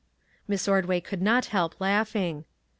[0.47, 2.45] Miss Ordway could not help laughing.